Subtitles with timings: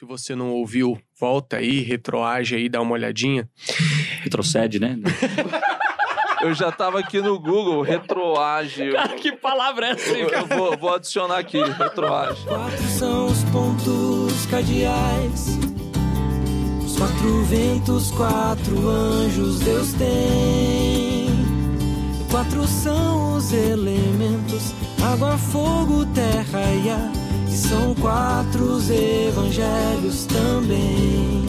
[0.00, 3.46] Se você não ouviu, volta aí, retroage aí, dá uma olhadinha.
[4.22, 4.96] Retrocede, né?
[6.40, 8.92] Eu já tava aqui no Google, retroage.
[8.92, 10.08] Cara, que palavra é essa?
[10.12, 12.46] Eu, eu vou, vou adicionar aqui, retroage.
[12.46, 15.58] Quatro são os pontos cardeais.
[16.82, 21.28] Os quatro ventos, quatro anjos Deus tem.
[22.30, 24.72] Quatro são os elementos:
[25.12, 27.19] água, fogo, terra e ar.
[27.50, 31.44] E são quatro os evangelhos também.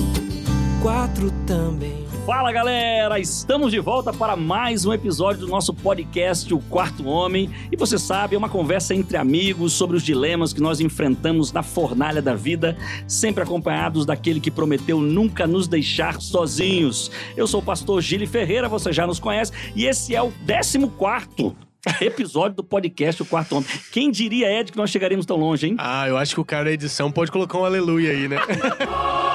[0.81, 2.07] Quatro também.
[2.25, 7.51] Fala galera, estamos de volta para mais um episódio do nosso podcast O Quarto Homem.
[7.71, 11.61] E você sabe, é uma conversa entre amigos sobre os dilemas que nós enfrentamos na
[11.61, 12.75] fornalha da vida,
[13.07, 17.11] sempre acompanhados daquele que prometeu nunca nos deixar sozinhos.
[17.37, 20.79] Eu sou o pastor Gili Ferreira, você já nos conhece, e esse é o 14
[22.01, 23.67] episódio do podcast O Quarto Homem.
[23.91, 25.75] Quem diria, Ed, que nós chegaríamos tão longe, hein?
[25.77, 28.37] Ah, eu acho que o cara da edição pode colocar um aleluia aí, né?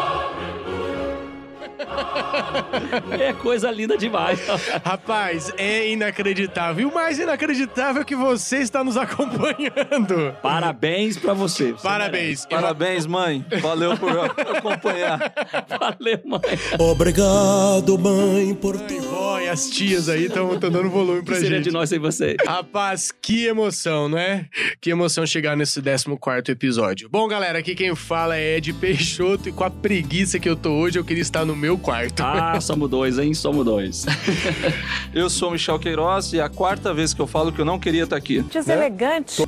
[3.18, 4.40] É coisa linda demais.
[4.84, 6.82] Rapaz, é inacreditável.
[6.82, 10.34] E o mais inacreditável é que você está nos acompanhando.
[10.42, 11.72] Parabéns pra você.
[11.72, 12.46] Você Parabéns.
[12.46, 13.44] Parabéns, mãe.
[13.60, 15.32] Valeu por acompanhar.
[15.78, 16.58] Valeu, mãe.
[16.78, 19.15] Obrigado, mãe, por vó
[19.46, 21.66] e as tias aí estão dando volume O que pra seria gente.
[21.66, 22.36] de nós sem você?
[22.44, 24.46] Rapaz, que emoção, não é?
[24.80, 27.08] Que emoção chegar nesse 14 episódio.
[27.08, 30.70] Bom, galera, aqui quem fala é Ed Peixoto e com a preguiça que eu tô
[30.72, 32.20] hoje, eu queria estar no meu quarto.
[32.22, 33.32] Ah, somos dois, hein?
[33.34, 34.04] Somos dois.
[35.14, 37.78] Eu sou Michel Queiroz e é a quarta vez que eu falo que eu não
[37.78, 38.42] queria estar aqui.
[38.42, 39.42] Deselegante.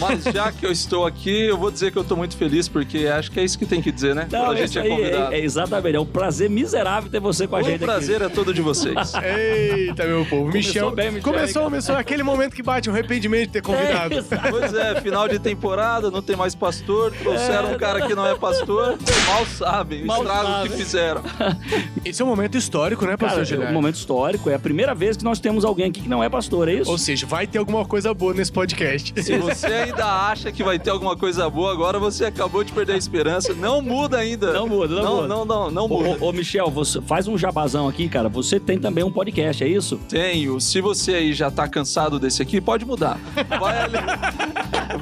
[0.00, 3.06] Mas já que eu estou aqui, eu vou dizer que eu tô muito feliz, porque
[3.06, 4.28] acho que é isso que tem que dizer, né?
[4.30, 5.34] Não, Quando a gente é aí convidado.
[5.34, 5.96] é, é exatamente.
[5.96, 9.12] É um prazer miserável ter você com a o gente prazer é todo de vocês.
[9.38, 10.46] Eita, meu povo.
[10.46, 10.90] Começou Michel.
[10.90, 13.68] bem, Michel, Começou, começou aquele momento que bate o arrependimento de ter aqui.
[13.68, 14.14] convidado.
[14.14, 14.50] É.
[14.50, 18.26] Pois é, final de temporada, não tem mais pastor, trouxeram É, um cara que não
[18.26, 20.70] é pastor, mal sabem, o Mal estrago sabem.
[20.70, 21.22] que fizeram.
[22.04, 23.72] Esse é um momento histórico, né, pastor Cara, é Gilberto?
[23.72, 24.50] um momento histórico.
[24.50, 26.90] É a primeira vez que nós temos alguém aqui que não é pastor, é isso?
[26.90, 29.12] Ou seja, vai ter alguma coisa boa nesse podcast.
[29.22, 32.94] Se você ainda acha que vai ter alguma coisa boa, agora você acabou de perder
[32.94, 33.52] a esperança.
[33.54, 34.52] Não muda ainda.
[34.52, 35.28] Não muda, não não muda.
[35.28, 36.24] Não, não, não Ô, muda.
[36.24, 38.28] ô, ô, Michel, você faz um jabazão aqui, cara.
[38.28, 39.27] Você tem também um podcast,
[39.64, 39.98] é isso?
[40.08, 40.60] Tenho.
[40.60, 43.18] Se você aí já tá cansado desse aqui, pode mudar.
[43.58, 43.98] Vai ali,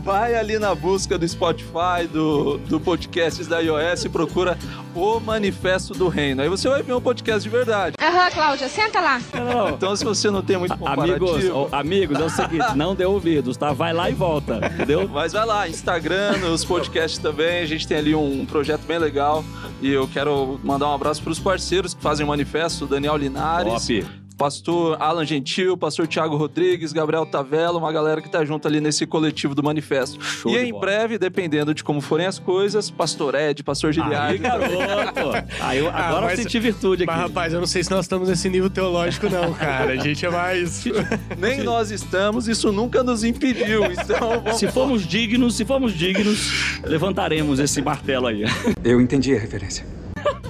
[0.03, 4.59] vai ali na busca do Spotify, do, do podcasts da iOS e procura
[4.95, 6.43] o Manifesto do Reino.
[6.43, 7.97] Aí você vai ver um podcast de verdade.
[8.01, 9.21] Aham, Cláudia, senta lá.
[9.35, 9.71] Não.
[9.71, 11.35] Então, se você não tem muito comparativo...
[11.35, 13.73] Amigos, ó, amigos, é o seguinte, não dê ouvidos, tá?
[13.73, 15.09] Vai lá e volta, entendeu?
[15.09, 17.63] Mas vai lá, Instagram, nos podcasts também.
[17.63, 19.45] A gente tem ali um projeto bem legal.
[19.83, 23.87] E eu quero mandar um abraço para os parceiros que fazem o manifesto: Daniel Linares,
[23.87, 24.07] Top.
[24.37, 29.07] Pastor Alan Gentil, pastor Tiago Rodrigues, Gabriel Tavella, uma galera que tá junto ali nesse
[29.07, 30.23] coletivo do manifesto.
[30.23, 30.81] Show e em bola.
[30.83, 34.39] breve, dependendo de como forem as coisas, pastor Ed, pastor Aí, Giliardi.
[34.39, 35.21] garoto.
[35.61, 37.13] Aí eu, agora eu mas- senti virtude aqui.
[37.13, 39.93] Mas, rapaz, eu não sei se nós estamos nesse nível teológico, não, cara.
[39.93, 40.85] A gente é mais.
[41.39, 43.85] Nem nós estamos, isso nunca nos impediu.
[43.91, 48.45] Então, vamos Se formos dignos, se formos dignos, levantaremos esse martelo aí.
[48.85, 49.87] Eu entendi a referência.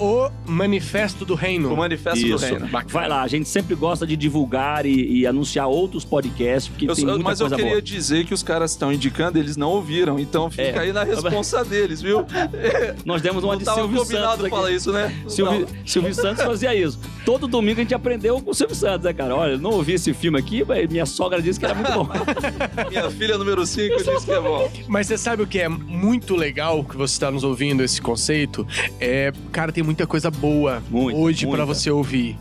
[0.01, 1.73] O Manifesto do Reino.
[1.73, 2.45] o manifesto do Isso.
[2.45, 2.69] reino.
[2.89, 6.95] Vai lá, a gente sempre gosta de divulgar e, e anunciar outros podcasts, porque Eu-
[6.95, 7.83] tem muita mas eu queria boa.
[7.83, 10.19] dizer que os caras estão indicando, eles não ouviram.
[10.19, 10.79] Então fica É.
[10.79, 12.25] aí na responsa deles, viu?
[13.05, 14.51] Nós demos uma não de tava Silvio combinado Santos aqui.
[14.55, 15.15] falar isso, né?
[15.29, 16.99] Silvio, Silvio Santos fazia isso.
[17.25, 19.35] Todo domingo a gente aprendeu com o Silvio Santos, né, cara?
[19.35, 22.07] Olha, eu não ouvi esse filme aqui, mas minha sogra disse que era muito bom.
[22.91, 24.71] Minha filha número 5 disse que é bom.
[24.87, 28.67] Mas você sabe o que é muito legal que você está nos ouvindo esse conceito?
[29.01, 31.67] É, cara, tem muita coisa boa Muita, hoje pra muita.
[31.67, 32.37] você ouvir.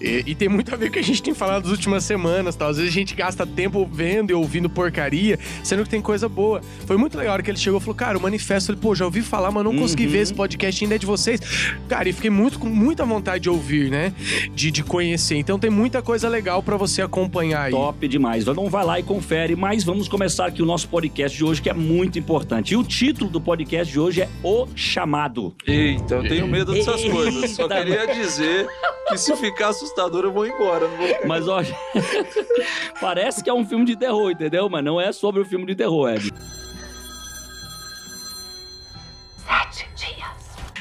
[0.00, 2.02] E, e tem muito a ver com o que a gente tem falado nas últimas
[2.04, 2.70] semanas, tal.
[2.70, 6.60] Às vezes a gente gasta tempo vendo e ouvindo porcaria, sendo que tem coisa boa.
[6.86, 8.94] Foi muito legal a hora que ele chegou e falou: "Cara, o manifesto, ele, pô,
[8.94, 10.10] já ouvi falar, mas não consegui Uhum.
[10.12, 11.40] ver esse podcast ainda é de vocês".
[11.88, 14.12] Cara, e fiquei muito com muita vontade de ouvir, né?
[14.54, 15.36] De, de conhecer.
[15.36, 17.70] Então tem muita coisa legal pra você acompanhar aí.
[17.72, 18.46] Top demais.
[18.46, 21.68] Então vai lá e confere, mas vamos começar aqui o nosso podcast de hoje, que
[21.68, 22.72] é muito importante.
[22.72, 25.54] E o título do podcast de hoje é O Chamado.
[25.66, 27.50] Eita, eu tenho medo dessas Eita, coisas.
[27.56, 28.66] Só queria dizer
[29.08, 30.88] que se ficar assustador, eu vou embora.
[30.88, 31.74] Não vou Mas olha,
[33.00, 34.68] parece que é um filme de terror, entendeu?
[34.68, 36.32] Mas não é sobre o filme de terror, Ed.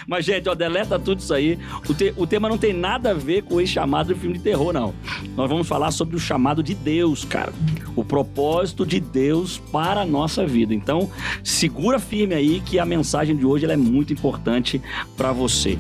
[0.08, 1.60] Mas, gente, ó, deleta tudo isso aí.
[1.88, 4.44] O, te- o tema não tem nada a ver com esse chamado de filme de
[4.44, 4.94] terror, não.
[5.36, 7.52] Nós vamos falar sobre o chamado de Deus, cara.
[7.94, 10.74] O propósito de Deus para a nossa vida.
[10.74, 11.12] Então,
[11.44, 14.82] segura firme aí que a mensagem de hoje é muito importante
[15.18, 15.78] para você.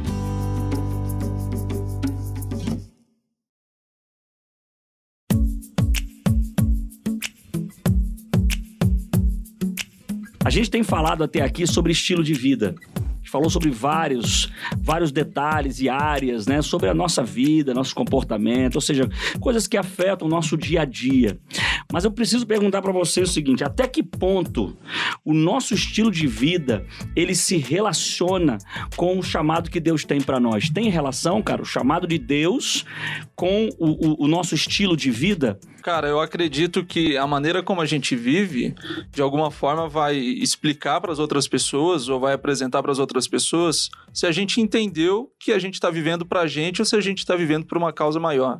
[10.43, 12.75] A gente tem falado até aqui sobre estilo de vida.
[13.27, 16.61] Que falou sobre vários, vários detalhes e áreas, né?
[16.61, 19.07] Sobre a nossa vida, nosso comportamento, ou seja,
[19.39, 21.37] coisas que afetam o nosso dia a dia.
[21.91, 24.77] Mas eu preciso perguntar para você o seguinte: até que ponto
[25.23, 26.85] o nosso estilo de vida
[27.15, 28.57] ele se relaciona
[28.95, 30.69] com o chamado que Deus tem para nós?
[30.69, 32.85] Tem relação, cara, o chamado de Deus
[33.35, 35.59] com o, o, o nosso estilo de vida?
[35.81, 38.75] Cara, eu acredito que a maneira como a gente vive,
[39.09, 43.25] de alguma forma, vai explicar para as outras pessoas ou vai apresentar para as outras
[43.25, 46.93] pessoas se a gente entendeu que a gente está vivendo para a gente ou se
[46.93, 48.59] a gente está vivendo por uma causa maior.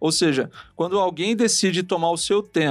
[0.00, 2.63] Ou seja, quando alguém decide tomar o seu tempo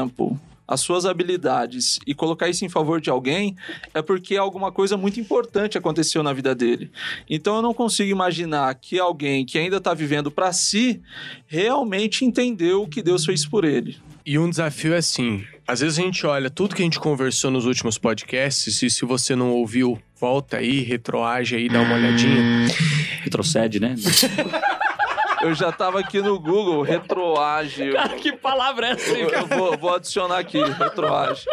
[0.68, 3.56] as suas habilidades e colocar isso em favor de alguém,
[3.94, 6.90] é porque alguma coisa muito importante aconteceu na vida dele.
[7.30, 11.02] Então eu não consigo imaginar que alguém que ainda está vivendo para si
[11.48, 13.98] realmente entendeu o que Deus fez por ele.
[14.26, 17.52] E um desafio é assim: às vezes a gente olha tudo que a gente conversou
[17.52, 22.68] nos últimos podcasts, e se você não ouviu, volta aí, retroage aí, dá uma olhadinha.
[23.22, 23.96] Retrocede, né?
[25.44, 27.92] Eu já tava aqui no Google, retroage.
[27.92, 29.48] Cara, que palavra é essa, Eu, cara?
[29.52, 31.46] eu vou, vou adicionar aqui, retroage.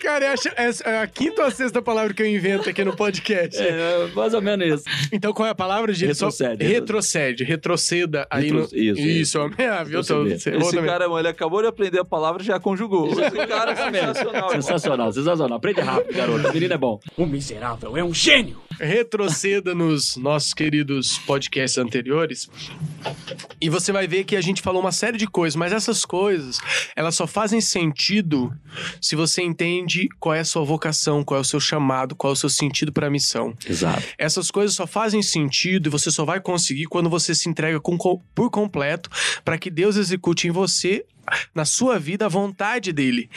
[0.00, 2.84] Cara, eu acho- essa é a quinta ou a sexta palavra que eu invento aqui
[2.84, 3.60] no podcast.
[3.60, 4.84] É, mais ou menos isso.
[5.12, 6.08] Então qual é a palavra, gente?
[6.08, 6.64] Retrocede.
[6.64, 7.44] Retrocede.
[7.44, 8.60] Retroceda aí no...
[8.62, 10.02] Retro- isso, Isso, ah, viu?
[10.04, 10.86] Tô- vou Esse também.
[10.90, 13.08] cara, mano, ele acabou de aprender a palavra e já conjugou.
[13.10, 14.50] Esse cara é sensacional.
[14.50, 15.56] Sensacional, sensacional.
[15.58, 16.48] Aprende rápido, garoto.
[16.48, 17.00] O menino é bom.
[17.16, 18.60] O miserável é um gênio.
[18.78, 22.48] retroceda nos nossos queridos podcasts anteriores
[23.60, 26.58] e você vai ver que a gente falou uma série de coisas, mas essas coisas,
[26.96, 28.52] elas só fazem sentido
[29.00, 32.34] se você entende qual é a sua vocação, qual é o seu chamado, qual é
[32.34, 33.54] o seu sentido para a missão.
[33.68, 34.02] Exato.
[34.18, 37.98] Essas coisas só fazem sentido e você só vai conseguir quando você se entrega com-
[38.34, 39.10] por completo
[39.44, 41.04] para que Deus execute em você
[41.54, 43.30] na sua vida a vontade dele.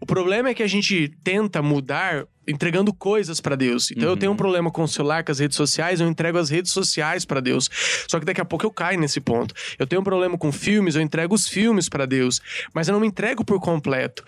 [0.00, 3.90] O problema é que a gente tenta mudar entregando coisas para Deus.
[3.90, 6.48] Então eu tenho um problema com o celular, com as redes sociais, eu entrego as
[6.48, 7.68] redes sociais para Deus.
[8.08, 9.54] Só que daqui a pouco eu caio nesse ponto.
[9.78, 12.40] Eu tenho um problema com filmes, eu entrego os filmes para Deus,
[12.72, 14.24] mas eu não me entrego por completo.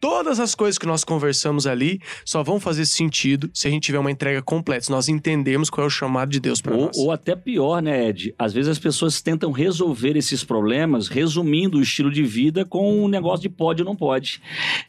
[0.00, 3.98] Todas as coisas que nós conversamos ali só vão fazer sentido se a gente tiver
[3.98, 6.96] uma entrega completa, se nós entendemos qual é o chamado de Deus para nós.
[6.96, 8.34] ou até pior, né, Ed?
[8.38, 13.08] Às vezes as pessoas tentam resolver esses problemas resumindo o estilo de vida com um
[13.08, 14.40] negócio de pode ou não pode.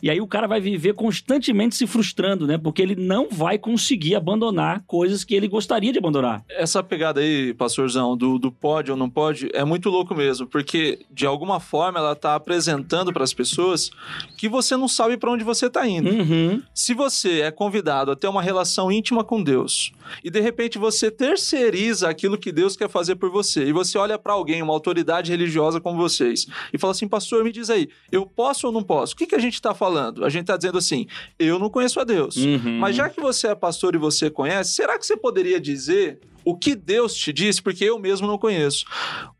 [0.01, 2.57] E aí o cara vai viver constantemente se frustrando, né?
[2.57, 6.43] Porque ele não vai conseguir abandonar coisas que ele gostaria de abandonar.
[6.49, 10.99] Essa pegada aí, pastorzão, do, do pode ou não pode, é muito louco mesmo, porque
[11.11, 13.89] de alguma forma ela tá apresentando para as pessoas
[14.37, 16.09] que você não sabe para onde você tá indo.
[16.09, 16.61] Uhum.
[16.73, 19.91] Se você é convidado a ter uma relação íntima com Deus
[20.23, 24.17] e de repente você terceiriza aquilo que Deus quer fazer por você e você olha
[24.17, 28.25] para alguém, uma autoridade religiosa como vocês, e fala assim: Pastor, me diz aí, eu
[28.25, 29.13] posso ou não posso?
[29.13, 30.25] O que, que a gente está falando?
[30.25, 31.07] A gente está dizendo assim:
[31.37, 32.35] eu não conheço a Deus.
[32.35, 32.79] Uhum.
[32.79, 36.57] Mas já que você é pastor e você conhece, será que você poderia dizer o
[36.57, 37.61] que Deus te disse?
[37.61, 38.85] Porque eu mesmo não conheço.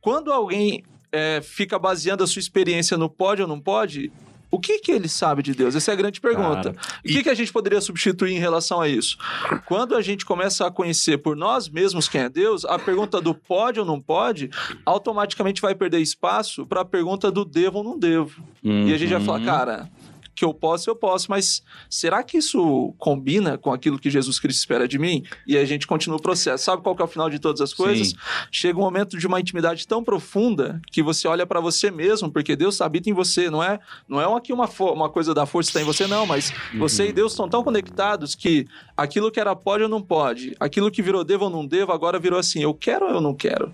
[0.01, 4.11] Quando alguém é, fica baseando a sua experiência no pode ou não pode,
[4.55, 5.75] o que, que ele sabe de Deus?
[5.75, 6.73] Essa é a grande pergunta.
[6.73, 9.17] Cara, o que, que a gente poderia substituir em relação a isso?
[9.65, 13.33] Quando a gente começa a conhecer por nós mesmos quem é Deus, a pergunta do
[13.33, 14.49] pode ou não pode
[14.85, 18.43] automaticamente vai perder espaço para a pergunta do devo ou não devo.
[18.63, 19.45] E a gente vai falar, Uhum.
[19.45, 19.89] cara,
[20.35, 24.59] que eu posso, eu posso, mas será que isso combina com aquilo que Jesus Cristo
[24.59, 25.23] espera de mim?
[25.47, 26.63] E a gente continua o processo.
[26.63, 28.09] Sabe qual que é o final de todas as coisas?
[28.09, 28.15] Sim.
[28.51, 32.55] Chega um momento de uma intimidade tão profunda que você olha para você mesmo, porque
[32.55, 33.79] Deus habita em você, não é?
[34.07, 37.13] Não é aqui uma, uma coisa da força está em você, não, mas você e
[37.13, 38.65] Deus estão tão conectados que
[38.97, 42.19] aquilo que era pode ou não pode, aquilo que virou devo ou não devo, agora
[42.19, 43.71] virou assim, eu quero ou eu não quero?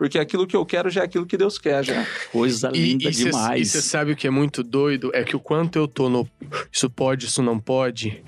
[0.00, 2.06] Porque aquilo que eu quero já é aquilo que Deus quer, já.
[2.32, 3.68] Coisa E linda você demais.
[3.68, 5.10] sabe o que é muito doido?
[5.12, 6.26] É que o quanto eu tô no
[6.72, 8.24] isso pode, isso não pode,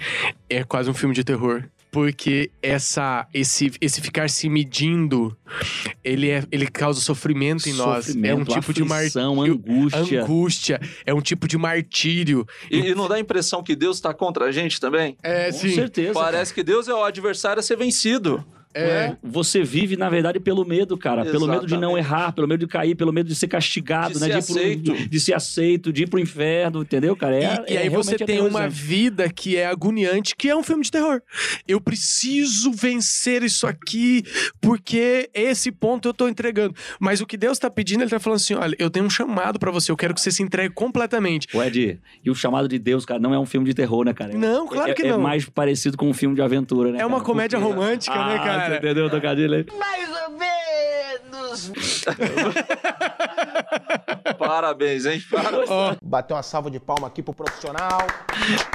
[0.50, 1.64] é quase um filme de terror.
[1.90, 5.34] Porque essa, esse, esse ficar se medindo,
[6.04, 8.06] ele, é, ele causa sofrimento em nós.
[8.06, 9.62] É um Sofrimento, tipo de aflição, martírio.
[9.66, 10.22] angústia.
[10.22, 10.80] Angústia.
[11.06, 12.46] É um tipo de martírio.
[12.70, 15.16] E, e não dá a impressão que Deus está contra a gente também?
[15.22, 16.12] É, Com certeza.
[16.12, 18.44] Parece que Deus é o adversário a ser vencido.
[18.74, 19.16] É.
[19.22, 21.24] Você vive, na verdade, pelo medo, cara.
[21.24, 22.06] Pelo medo de não Exatamente.
[22.06, 24.40] errar, pelo medo de cair, pelo medo de ser castigado, De né?
[24.40, 25.08] ser ir pro- aceito.
[25.10, 27.36] de ser aceito, de ir pro inferno, entendeu, cara?
[27.36, 30.62] É, E, e é aí você tem uma vida que é agoniante, que é um
[30.62, 31.20] filme de terror.
[31.68, 34.22] Eu preciso vencer isso aqui,
[34.60, 36.74] porque esse ponto eu tô entregando.
[37.00, 39.58] Mas o que Deus tá pedindo, ele tá falando assim: olha, eu tenho um chamado
[39.58, 41.46] pra você, eu quero que você se entregue completamente.
[41.56, 44.12] Ô, Ed, e o chamado de Deus, cara, não é um filme de terror, né,
[44.14, 44.32] cara?
[44.36, 45.20] Não, claro É- que é, não.
[45.20, 47.00] mais parecido com um filme de aventura, né?
[47.00, 47.24] É uma cara?
[47.26, 48.80] comédia Porque- romântica, né, Ah, cara?
[48.80, 49.66] você Entendeu, trocadilho aí?
[49.78, 51.72] Mais ou menos.
[54.38, 55.22] Parabéns, hein?
[55.30, 55.70] Parabéns.
[55.70, 58.06] Ó, Bater uma salva de palma aqui pro profissional.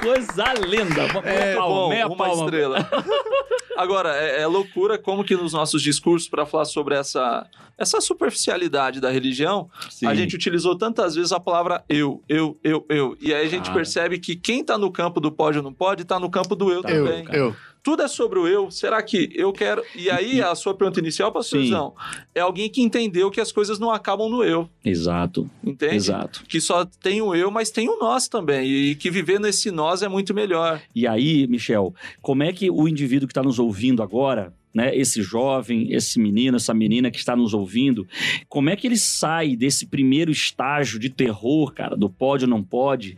[0.01, 1.03] Coisa linda.
[1.23, 2.43] É palma, bom, meia uma palma.
[2.45, 2.89] estrela.
[3.77, 7.45] Agora, é, é loucura como que nos nossos discursos para falar sobre essa,
[7.77, 10.07] essa superficialidade da religião, Sim.
[10.07, 13.15] a gente utilizou tantas vezes a palavra eu, eu, eu, eu.
[13.21, 13.75] E aí a gente Cara.
[13.75, 16.71] percebe que quem tá no campo do pode ou não pode, tá no campo do
[16.71, 17.27] eu Tá eu, também.
[17.31, 17.55] eu.
[17.87, 18.69] Tudo é sobre o eu.
[18.69, 19.81] Será que eu quero.
[19.95, 21.93] E aí, a sua pergunta inicial, pastorzão,
[22.35, 24.69] é alguém que entendeu que as coisas não acabam no eu.
[24.83, 25.95] Exato, Entende?
[25.95, 26.43] exato.
[26.49, 28.67] Que só tem o eu, mas tem o nós também.
[28.67, 30.81] E que viver nesse nós é muito melhor.
[30.93, 35.21] E aí, Michel, como é que o indivíduo que está nos ouvindo agora, né, esse
[35.21, 38.05] jovem, esse menino, essa menina que está nos ouvindo,
[38.49, 42.61] como é que ele sai desse primeiro estágio de terror, cara, do pode ou não
[42.61, 43.15] pode,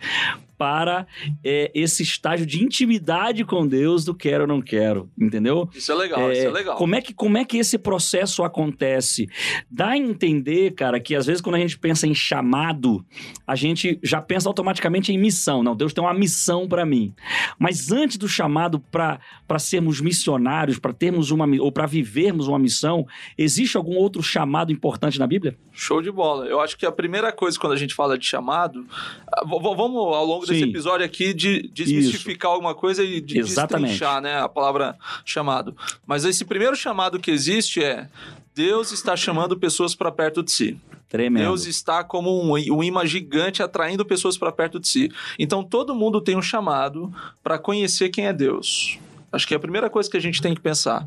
[0.59, 1.07] para
[1.41, 5.69] é, esse estágio de intimidade com Deus do quero ou não quero, entendeu?
[5.73, 6.75] Isso é legal, isso é legal.
[6.75, 9.29] Como é, que, como é que esse processo acontece?
[9.71, 13.05] Dá a entender, cara, que às vezes quando a gente pensa em chamado,
[13.47, 15.63] a gente já pensa automaticamente em missão.
[15.63, 17.13] Não, Deus tem uma missão para mim.
[17.57, 19.19] Mas antes do chamado para
[19.59, 25.17] sermos missionários, para termos uma ou para vivermos uma missão, existe algum outro chamado importante
[25.17, 25.57] na Bíblia?
[25.71, 26.47] Show de bola.
[26.47, 28.85] Eu acho que a primeira coisa quando a gente fala de chamado,
[29.31, 30.69] ah, vamos ao longo desse Sim.
[30.69, 33.91] episódio aqui de desmistificar alguma coisa e de Exatamente.
[33.91, 35.75] destrinchar, né, a palavra chamado.
[36.05, 38.07] Mas esse primeiro chamado que existe é
[38.53, 40.77] Deus está chamando pessoas para perto de si.
[41.07, 41.43] Tremendo.
[41.45, 45.11] Deus está como um, um imã gigante atraindo pessoas para perto de si.
[45.39, 47.11] Então todo mundo tem um chamado
[47.43, 48.99] para conhecer quem é Deus.
[49.31, 51.05] Acho que é a primeira coisa que a gente tem que pensar.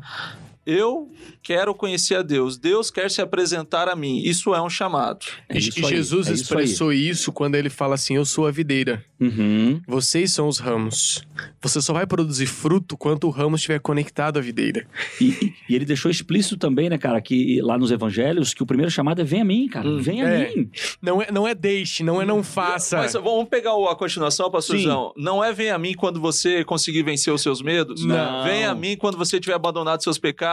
[0.65, 2.57] Eu quero conhecer a Deus.
[2.57, 4.19] Deus quer se apresentar a mim.
[4.23, 5.25] Isso é um chamado.
[5.49, 6.63] É E isso e aí, Jesus é isso aí.
[6.63, 9.81] expressou isso quando ele fala assim: Eu sou a videira, Uhum.
[9.87, 11.23] vocês são os ramos.
[11.61, 14.85] Você só vai produzir fruto quando o ramo estiver conectado à videira.
[15.19, 18.91] E, e ele deixou explícito também, né, cara, que lá nos evangelhos, que o primeiro
[18.91, 19.87] chamado é vem a mim, cara.
[19.87, 20.55] Hum, vem a é.
[20.55, 20.69] mim.
[21.01, 22.97] Não é, não é deixe, não é não faça.
[22.97, 25.13] Mas vamos pegar a continuação, pastorzão.
[25.17, 28.05] Não é vem a mim quando você conseguir vencer os seus medos.
[28.05, 28.43] Não.
[28.43, 30.52] Vem a mim quando você tiver abandonado seus pecados.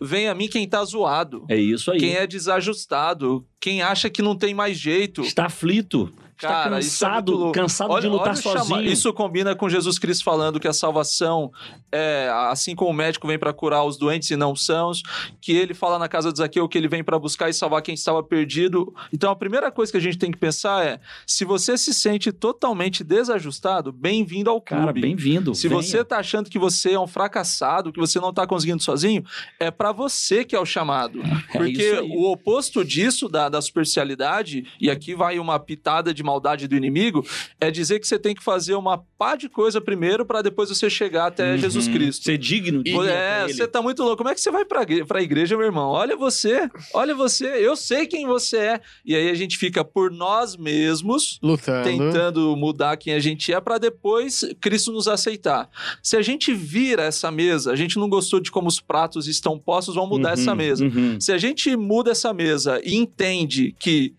[0.00, 1.44] Vem a mim quem tá zoado.
[1.48, 1.98] É isso aí.
[1.98, 3.46] Quem é desajustado.
[3.60, 5.22] Quem acha que não tem mais jeito.
[5.22, 6.12] Está aflito.
[6.42, 7.52] Está Cara, isso é cansado, louco.
[7.52, 8.82] cansado de lutar o chama- sozinho.
[8.90, 11.52] Isso combina com Jesus Cristo falando que a salvação
[11.92, 15.02] é assim como o médico vem para curar os doentes e não sãos,
[15.40, 17.94] que ele fala na casa de Zaqueu que ele vem para buscar e salvar quem
[17.94, 18.94] estava perdido.
[19.12, 22.32] Então a primeira coisa que a gente tem que pensar é: se você se sente
[22.32, 24.80] totalmente desajustado, bem-vindo ao clube.
[24.80, 25.54] Cara, bem-vindo.
[25.54, 25.82] Se venha.
[25.82, 29.22] você tá achando que você é um fracassado, que você não tá conseguindo sozinho,
[29.58, 31.20] é para você que é o chamado.
[31.52, 32.08] É Porque aí.
[32.16, 37.26] o oposto disso, da, da superficialidade, e aqui vai uma pitada de maldade do inimigo,
[37.60, 40.88] é dizer que você tem que fazer uma pá de coisa primeiro para depois você
[40.88, 41.58] chegar até Uhum.
[41.58, 42.24] Jesus Cristo.
[42.24, 44.18] Ser digno de É, você tá muito louco.
[44.18, 45.88] Como é que você vai pra, pra igreja, meu irmão?
[45.90, 48.80] Olha você, olha você, eu sei quem você é.
[49.04, 51.84] E aí a gente fica por nós mesmos, Lutando.
[51.88, 55.68] tentando mudar quem a gente é para depois Cristo nos aceitar.
[56.02, 59.58] Se a gente vira essa mesa, a gente não gostou de como os pratos estão
[59.58, 60.84] postos, vamos mudar Uhum, essa mesa.
[60.84, 61.20] uhum.
[61.20, 64.14] Se a gente muda essa mesa e entende que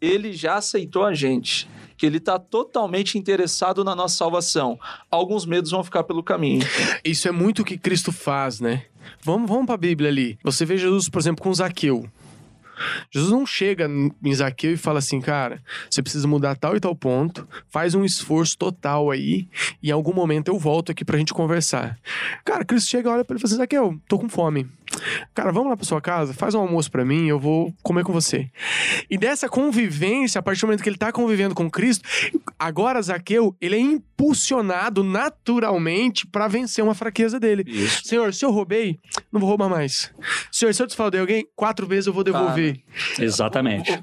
[0.00, 4.78] ele já aceitou a gente, que ele está totalmente interessado na nossa salvação,
[5.10, 6.66] alguns medos vão ficar pelo caminho.
[7.04, 8.84] Isso é muito o que Cristo faz, né?
[9.22, 10.38] Vamos, vamos pra Bíblia ali.
[10.42, 12.08] Você vê Jesus, por exemplo, com Zaqueu.
[13.10, 16.94] Jesus não chega em Zaqueu e fala assim, cara, você precisa mudar tal e tal
[16.94, 19.48] ponto, faz um esforço total aí,
[19.82, 21.98] e em algum momento eu volto aqui pra gente conversar.
[22.44, 24.66] Cara, Cristo chega, olha pra ele e fala assim, Zaqueu, tô com fome.
[25.34, 28.12] Cara, vamos lá pra sua casa, faz um almoço pra mim, eu vou comer com
[28.12, 28.50] você.
[29.08, 32.08] E dessa convivência, a partir do momento que ele tá convivendo com Cristo,
[32.58, 33.78] agora Zaqueu, ele é
[34.20, 37.64] impulsionado naturalmente pra vencer uma fraqueza dele.
[37.66, 38.02] Isso.
[38.04, 38.98] Senhor, se eu roubei,
[39.32, 40.12] não vou roubar mais.
[40.52, 42.80] Senhor, se eu desfaldei alguém, quatro vezes eu vou devolver.
[43.18, 44.02] Exatamente.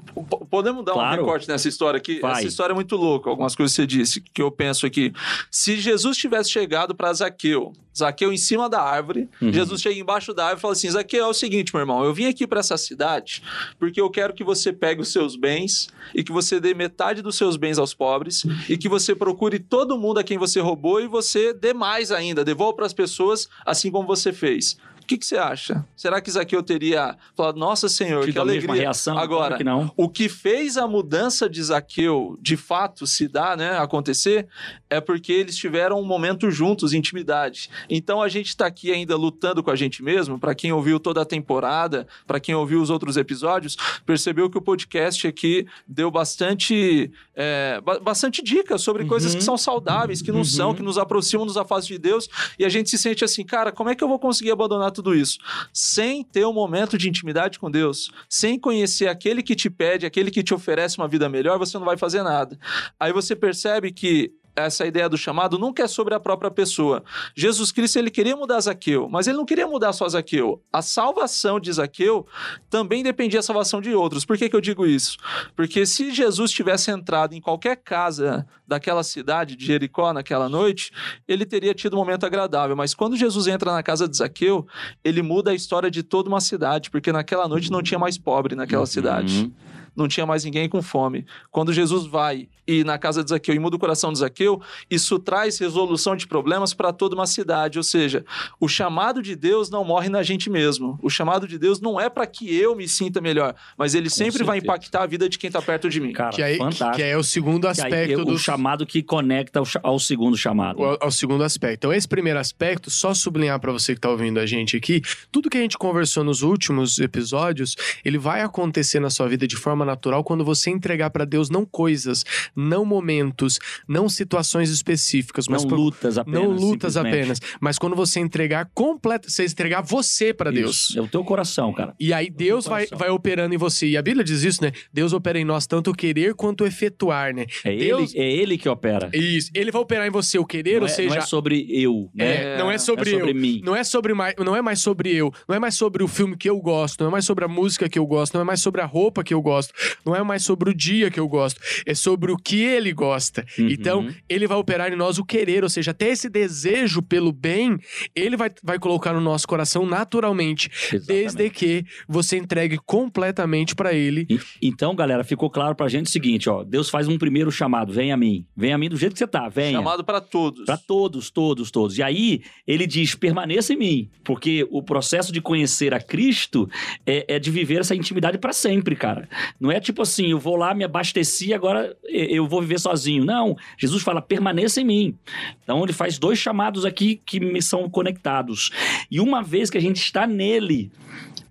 [0.50, 1.22] Podemos dar Claro.
[1.22, 2.20] um recorte nessa história aqui?
[2.20, 2.32] Vai.
[2.38, 3.30] Essa história é muito louca.
[3.30, 5.12] Algumas coisas que você disse que eu penso aqui.
[5.50, 9.52] Se Jesus tivesse chegado para Zaqueu, Zaqueu em cima da árvore, Uhum.
[9.52, 12.12] Jesus chega embaixo da árvore e fala assim: Zaqueu, é o seguinte, meu irmão, eu
[12.14, 13.42] vim aqui para essa cidade
[13.78, 17.36] porque eu quero que você pegue os seus bens e que você dê metade dos
[17.36, 21.06] seus bens aos pobres e que você procure todo mundo a quem você roubou e
[21.06, 24.78] você dê mais ainda, devolva para as pessoas assim como você fez.
[25.08, 25.82] O que, que você acha?
[25.96, 28.74] Será que Zaqueu teria falado, nossa Senhor, Tido que alegria.
[28.74, 29.16] reação?
[29.16, 29.90] Agora, Claro que não.
[29.96, 34.46] o que fez a mudança de Zaqueu de fato se dar, né, acontecer,
[34.90, 37.70] é porque eles tiveram um momento juntos, intimidade.
[37.88, 40.38] Então a gente está aqui ainda lutando com a gente mesmo.
[40.38, 44.60] Para quem ouviu toda a temporada, para quem ouviu os outros episódios, percebeu que o
[44.62, 50.40] podcast aqui deu bastante, é, ba- bastante dicas sobre coisas que são saudáveis, que não
[50.40, 50.44] Uhum.
[50.44, 52.28] são, que nos aproximam, nos afastam de Deus.
[52.58, 55.14] E a gente se sente assim, cara, como é que eu vou conseguir abandonar tudo
[55.14, 55.38] isso?
[55.72, 60.30] Sem ter um momento de intimidade com Deus, sem conhecer aquele que te pede, aquele
[60.30, 62.58] que te oferece uma vida melhor, você não vai fazer nada.
[62.98, 64.32] Aí você percebe que
[64.66, 67.02] essa ideia do chamado nunca é sobre a própria pessoa.
[67.34, 70.62] Jesus Cristo ele queria mudar Zaqueu, mas ele não queria mudar só Zaqueu.
[70.72, 72.26] A salvação de Zaqueu
[72.70, 74.24] também dependia da salvação de outros.
[74.24, 75.16] Por que, que eu digo isso?
[75.54, 80.92] Porque se Jesus tivesse entrado em qualquer casa daquela cidade de Jericó naquela noite,
[81.26, 82.76] ele teria tido um momento agradável.
[82.76, 84.66] Mas quando Jesus entra na casa de Zaqueu,
[85.04, 88.54] ele muda a história de toda uma cidade, porque naquela noite não tinha mais pobre
[88.54, 89.50] naquela cidade
[89.98, 91.26] não tinha mais ninguém com fome.
[91.50, 95.18] Quando Jesus vai e na casa de Zaqueu e muda o coração de Zaqueu, isso
[95.18, 97.78] traz resolução de problemas para toda uma cidade.
[97.78, 98.24] Ou seja,
[98.60, 100.98] o chamado de Deus não morre na gente mesmo.
[101.02, 104.44] O chamado de Deus não é para que eu me sinta melhor, mas ele sempre
[104.44, 104.64] vai certeza.
[104.72, 106.12] impactar a vida de quem está perto de mim.
[106.12, 106.92] Cara, Que, aí, fantástico.
[106.92, 110.36] que é o segundo Que aí, aspecto o do chamado que conecta ao, ao segundo
[110.36, 110.84] chamado.
[110.84, 111.78] ao, ao segundo aspecto.
[111.78, 115.00] Então, esse primeiro aspecto, só sublinhar para você que tá ouvindo a gente aqui,
[115.32, 117.74] tudo que a gente conversou nos últimos episódios,
[118.04, 121.64] ele vai acontecer na sua vida de forma natural quando você entregar para Deus não
[121.64, 126.40] coisas, não momentos, não situações específicas, mas não lutas apenas.
[126.40, 130.94] não lutas apenas, mas quando você entregar completa, você entregar você para Deus.
[130.96, 131.94] É o teu coração, cara.
[131.98, 133.86] E aí Deus vai, vai operando em você.
[133.88, 134.72] E a Bíblia diz isso, né?
[134.92, 137.46] Deus opera em nós tanto o querer quanto o efetuar, né?
[137.64, 139.10] É, Deus- ele, é ele que opera.
[139.12, 139.50] Isso.
[139.54, 142.10] Ele vai operar em você o querer, não, ou é, seja, não é sobre eu,
[142.14, 142.54] né?
[142.54, 143.34] é, não é sobre, é sobre eu.
[143.34, 143.60] mim.
[143.64, 146.36] Não é sobre mais, não é mais sobre eu, não é mais sobre o filme
[146.36, 148.60] que eu gosto, não é mais sobre a música que eu gosto, não é mais
[148.60, 149.72] sobre a roupa que eu gosto,
[150.04, 153.44] não é mais sobre o dia que eu gosto, é sobre o que ele gosta.
[153.58, 153.68] Uhum.
[153.68, 157.78] Então, ele vai operar em nós o querer, ou seja, até esse desejo pelo bem,
[158.14, 161.50] ele vai, vai colocar no nosso coração naturalmente, desde Exatamente.
[161.54, 164.26] que você entregue completamente pra ele.
[164.28, 166.62] E- Então, galera, ficou claro pra gente o seguinte, ó.
[166.64, 168.46] Deus faz um primeiro chamado, vem a mim.
[168.56, 169.72] Vem a mim do jeito que você tá, venha.
[169.78, 170.64] Chamado para todos.
[170.64, 171.96] Pra todos, todos, todos.
[171.98, 174.10] E aí, ele diz: permaneça em mim.
[174.24, 176.68] Porque o processo de conhecer a Cristo
[177.06, 179.28] é, é de viver essa intimidade pra sempre, cara.
[179.60, 183.24] Não é tipo assim, eu vou lá, me abasteci, agora eu vou viver sozinho.
[183.24, 183.56] Não.
[183.76, 185.18] Jesus fala: permaneça em mim.
[185.62, 188.70] Então, ele faz dois chamados aqui que me são conectados.
[189.10, 190.90] E uma vez que a gente está nele.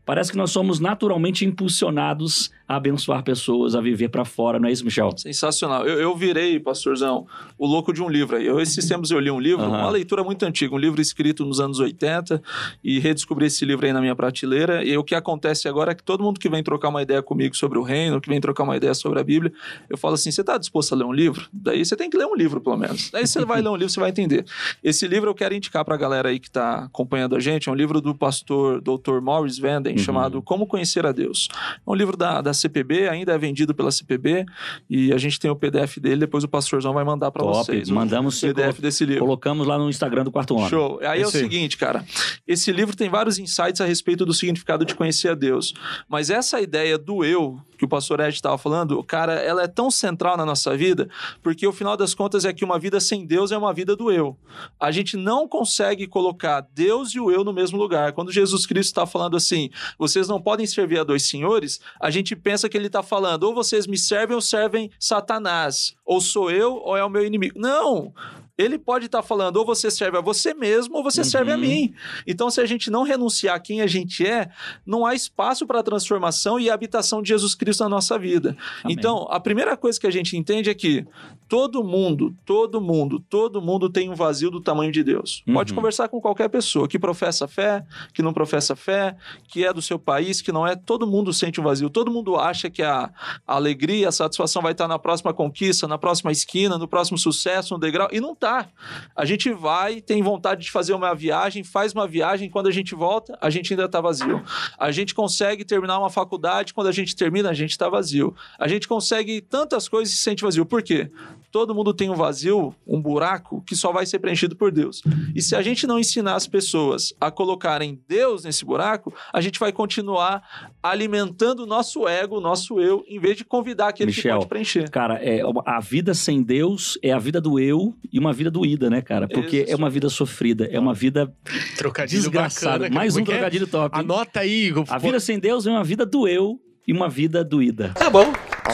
[0.05, 4.71] Parece que nós somos naturalmente impulsionados a abençoar pessoas, a viver pra fora, não é
[4.71, 5.09] isso, Michel?
[5.17, 5.85] Sensacional.
[5.87, 7.25] Eu, eu virei, pastorzão,
[7.57, 8.45] o louco de um livro aí.
[8.45, 9.77] Eu, esses tempos eu li um livro, Aham.
[9.79, 12.41] uma leitura muito antiga, um livro escrito nos anos 80,
[12.83, 14.83] e redescobri esse livro aí na minha prateleira.
[14.83, 17.55] E o que acontece agora é que todo mundo que vem trocar uma ideia comigo
[17.55, 19.51] sobre o reino, que vem trocar uma ideia sobre a Bíblia,
[19.89, 21.47] eu falo assim: você está disposto a ler um livro?
[21.53, 23.09] Daí você tem que ler um livro, pelo menos.
[23.11, 24.45] Daí você vai ler um livro, você vai entender.
[24.83, 27.69] Esse livro eu quero indicar para a galera aí que está acompanhando a gente.
[27.69, 29.21] É um livro do pastor Dr.
[29.21, 29.97] Morris Vanden, Uhum.
[29.99, 31.47] chamado Como Conhecer a Deus.
[31.85, 34.45] É um livro da, da CPB, ainda é vendido pela CPB,
[34.89, 37.89] e a gente tem o PDF dele, depois o pastorzão vai mandar para vocês.
[37.89, 39.21] o Mandamos ser PDF desse livro.
[39.21, 40.69] Colocamos lá no Instagram do Quarto Homem.
[40.69, 40.99] Show.
[41.01, 42.03] Aí é o seguinte, cara.
[42.47, 45.73] Esse livro tem vários insights a respeito do significado de conhecer a Deus.
[46.09, 49.91] Mas essa ideia do eu, que o pastor Ed estava falando, cara, ela é tão
[49.91, 51.07] central na nossa vida,
[51.41, 54.11] porque o final das contas é que uma vida sem Deus é uma vida do
[54.11, 54.37] eu.
[54.79, 58.13] A gente não consegue colocar Deus e o eu no mesmo lugar.
[58.13, 62.35] Quando Jesus Cristo está falando assim, vocês não podem servir a dois senhores, a gente
[62.47, 66.75] pensa que ele está falando, ou vocês me servem ou servem Satanás, ou sou eu
[66.75, 67.59] ou é o meu inimigo.
[67.59, 68.13] Não!
[68.57, 71.61] Ele pode estar falando, ou você serve a você mesmo, ou você serve a Uhum.
[71.61, 71.93] mim.
[72.25, 74.49] Então, se a gente não renunciar a quem a gente é,
[74.83, 78.57] não há espaço para a transformação e a habitação de Jesus Cristo na nossa vida.
[78.83, 78.95] Amém.
[78.97, 81.05] Então, a primeira coisa que a gente entende é que
[81.47, 85.43] todo mundo, todo mundo, todo mundo tem um vazio do tamanho de Deus.
[85.53, 85.75] Pode Uhum.
[85.77, 89.15] conversar com qualquer pessoa que professa fé, que não professa fé,
[89.47, 90.75] que é do seu país, que não é.
[90.75, 91.89] Todo mundo sente um vazio.
[91.89, 93.11] Todo mundo acha que a,
[93.45, 97.73] a alegria, a satisfação vai estar na próxima conquista, na próxima esquina, no próximo sucesso,
[97.73, 98.07] no degrau.
[98.11, 98.67] E não tá.
[99.15, 102.93] A gente vai, tem vontade de fazer uma viagem, faz uma viagem, quando a gente
[102.95, 104.43] volta, a gente ainda tá vazio.
[104.77, 108.35] A gente consegue terminar uma faculdade, quando a gente termina, a gente tá vazio.
[108.59, 110.65] A gente consegue tantas coisas e se sente vazio.
[110.65, 111.09] Por quê?
[111.57, 115.01] Todo mundo tem um vazio, um buraco, que só vai ser preenchido por Deus.
[115.33, 119.59] E se a gente não ensinar as pessoas a colocarem Deus nesse buraco, a gente
[119.59, 124.17] vai continuar alimentando o nosso ego, o nosso eu, em vez de convidar aquele que
[124.17, 124.87] Michel, pode preencher.
[124.91, 128.87] Cara, é, a vida sem Deus é a vida do eu e uma vida doída,
[128.87, 129.27] né, cara?
[129.27, 129.71] Porque Isso.
[129.71, 131.33] é uma vida sofrida, é uma vida
[131.75, 132.83] Trocadilho desgraçada.
[132.83, 132.95] bacana.
[132.95, 133.33] Mais um é que é?
[133.33, 133.97] trocadilho top.
[133.97, 134.03] hein?
[134.03, 134.71] Anota aí.
[134.89, 137.91] A vida sem Deus é uma vida do eu e uma vida doída.
[137.95, 138.31] Tá bom.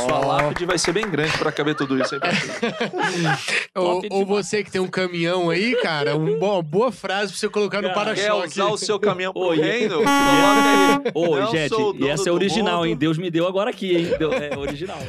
[0.08, 2.20] Sua lápide vai ser bem grande para caber tudo isso aí.
[2.20, 3.70] pra você.
[3.76, 7.50] Ou, ou você que tem um caminhão aí, cara, uma boa, boa frase pra você
[7.50, 8.48] colocar no Cara, Quer para-choque.
[8.50, 9.58] usar o seu caminhão pro Oi.
[9.60, 9.96] reino?
[10.04, 10.12] Coloca
[11.04, 11.12] aí.
[11.14, 12.86] Ô, Não gente, e essa é original, mundo.
[12.88, 12.96] hein?
[12.96, 14.14] Deus me deu agora aqui, hein?
[14.20, 15.00] Deu- é original.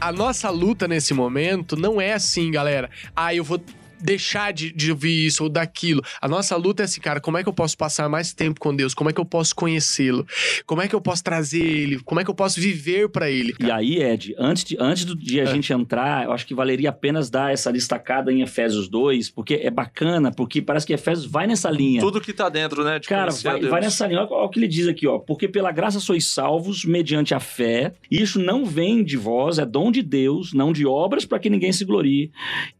[0.00, 2.90] A nossa luta nesse momento não é assim, galera.
[3.16, 3.60] Ah, eu vou
[4.04, 6.02] deixar de, de ouvir isso ou daquilo.
[6.20, 8.74] A nossa luta é assim, cara, como é que eu posso passar mais tempo com
[8.76, 8.92] Deus?
[8.94, 10.26] Como é que eu posso conhecê-lo?
[10.66, 11.98] Como é que eu posso trazer ele?
[12.00, 13.54] Como é que eu posso viver pra ele?
[13.58, 15.46] E aí, Ed, antes de, antes do- de a É.
[15.46, 19.70] gente entrar, eu acho que valeria apenas dar essa destacada em Efésios 2, porque é
[19.70, 22.00] bacana, porque parece que Efésios vai nessa linha.
[22.00, 22.98] Tudo que tá dentro, né?
[22.98, 24.20] De Cara, vai, vai nessa linha.
[24.20, 25.18] Olha, olha o que ele diz aqui, ó.
[25.18, 27.92] Porque pela graça sois salvos mediante a fé.
[28.10, 31.48] E isso não vem de vós, é dom de Deus, não de obras, para que
[31.48, 32.30] ninguém se glorie.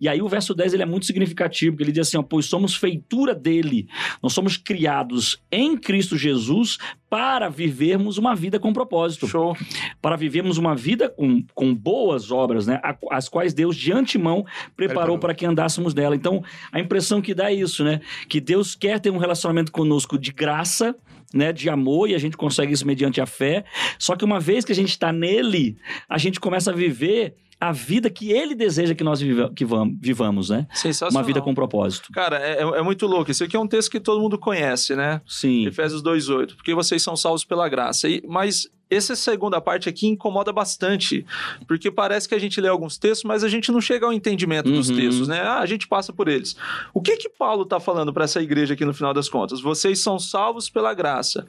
[0.00, 2.46] E aí o verso 10 ele é muito significativo, porque ele diz assim, ó, pois
[2.46, 3.88] somos feitura dele.
[4.22, 9.56] Nós somos criados em Cristo Jesus para vivermos uma vida com propósito Show.
[10.02, 12.80] para vivermos uma vida com, com boas obras, né?
[13.10, 14.44] As quais Deus de antemão
[14.76, 15.18] preparou Preparou.
[15.18, 16.16] para que andássemos nela.
[16.16, 18.00] Então, a impressão que dá é isso, né?
[18.28, 20.96] Que Deus quer ter um relacionamento conosco de graça,
[21.32, 21.52] né?
[21.52, 23.64] De amor, e a gente consegue isso mediante a fé.
[23.96, 25.76] Só que uma vez que a gente está nele,
[26.08, 29.96] a gente começa a viver a vida que ele deseja que nós viva- que vam-
[30.00, 30.66] vivamos, né?
[30.74, 31.20] Sensacional.
[31.20, 32.10] Uma vida com propósito.
[32.12, 33.30] Cara, é, é- é muito louco.
[33.30, 35.20] Esse aqui é um texto que todo mundo conhece, né?
[35.26, 35.66] Sim.
[35.66, 36.56] Efésios 2,8.
[36.56, 38.08] Porque vocês são salvos pela graça.
[38.08, 41.24] E- mas essa segunda parte aqui incomoda bastante.
[41.66, 44.70] Porque parece que a gente lê alguns textos, mas a gente não chega ao entendimento
[44.70, 44.96] dos Uhum.
[44.96, 45.40] textos, né?
[45.40, 46.56] Ah, a gente passa por eles.
[46.92, 49.60] O que que Paulo tá falando para essa igreja aqui no final das contas?
[49.60, 51.46] Vocês são salvos pela graça,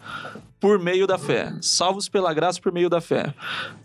[0.60, 1.54] por meio da fé.
[1.62, 3.34] Salvos pela graça por meio da fé.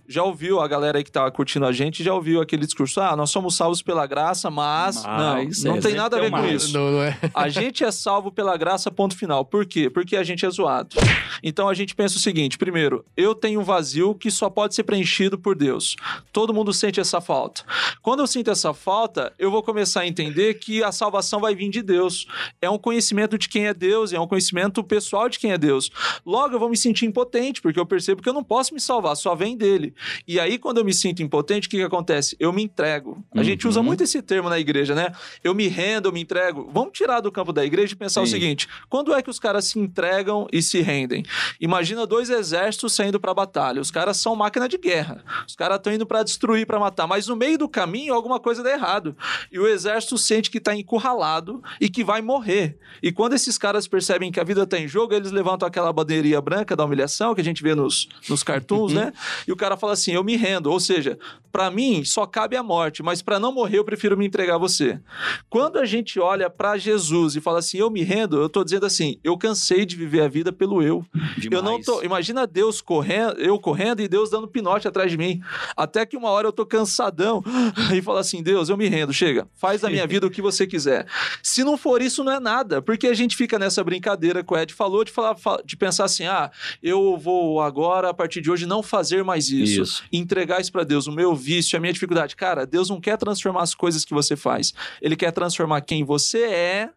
[0.08, 3.14] Já ouviu a galera aí que tá curtindo a gente, já ouviu aquele discurso: ah,
[3.14, 5.04] nós somos salvos pela graça, mas.
[5.04, 6.62] Mas, não, não é, tem sempre nada a tem ver com mas.
[6.64, 6.72] isso.
[6.72, 7.16] Não, não é?
[7.32, 9.44] A gente é salvo pela graça, ponto final.
[9.44, 9.88] Por quê?
[9.88, 10.96] Porque a gente é zoado.
[11.44, 14.84] Então a gente pensa o seguinte: primeiro, eu tenho um vazio que só pode ser
[14.84, 15.96] preenchido por Deus.
[16.32, 17.62] Todo mundo sente essa falta.
[18.02, 21.70] Quando eu sinto essa falta, eu vou começar a entender que a salvação vai vir
[21.70, 22.26] de Deus.
[22.60, 25.90] É um conhecimento de quem é Deus, é um conhecimento pessoal de quem é Deus.
[26.24, 29.16] Logo, eu vou me sentir impotente, porque eu percebo que eu não posso me salvar,
[29.16, 29.94] só vem dele.
[30.28, 32.36] E aí, quando eu me sinto impotente, o que, que acontece?
[32.38, 33.24] Eu me entrego.
[33.34, 33.86] A gente usa Uhum.
[33.86, 35.12] muito esse termo na igreja, né?
[35.42, 36.68] Eu me rendo, eu me entrego.
[36.72, 38.32] Vamos tirar do campo da igreja e pensar o Sim.
[38.32, 41.22] seguinte: quando é que os caras se entregam e se rendem?
[41.60, 43.80] Imagina dois exércitos saindo para batalha.
[43.80, 45.24] Os caras são máquina de guerra.
[45.46, 47.06] Os caras estão indo para destruir, para matar.
[47.06, 49.16] Mas no meio do caminho, alguma coisa dá errado.
[49.50, 52.78] E o exército sente que está encurralado e que vai morrer.
[53.02, 56.40] E quando esses caras percebem que a vida está em jogo, eles levantam aquela bandeirinha
[56.40, 59.12] branca da humilhação que a gente vê nos, nos cartoons, né?
[59.46, 60.70] E o cara fala assim: eu me rendo.
[60.70, 61.18] Ou seja,
[61.50, 64.58] para mim só cabe a morte, mas para não morrer eu prefiro me entregar a
[64.58, 65.00] você.
[65.48, 68.86] Quando a gente olha para Jesus e fala assim, eu me rendo, eu tô dizendo
[68.86, 71.04] assim, eu cansei de viver a vida pelo eu.
[71.50, 71.86] Eu não Demais.
[71.86, 75.40] tô, imagina Deus correndo, eu correndo e Deus dando pinote atrás de mim.
[75.76, 77.42] Até que uma hora eu tô cansadão
[77.94, 79.48] e falo assim, Deus, eu me rendo, chega.
[79.54, 81.06] Faz da minha vida o que você quiser.
[81.42, 84.58] Se não for isso não é nada, porque a gente fica nessa brincadeira que o
[84.58, 86.50] Ed falou de falar de pensar assim, ah,
[86.82, 90.04] eu vou agora a partir de hoje não fazer mais isso Isso.
[90.12, 92.36] entregar isso para Deus, o meu vício, a minha dificuldade.
[92.36, 94.72] Cara, Deus não quer transformar as coisas que você faz.
[95.00, 96.90] Ele quer transformar quem você é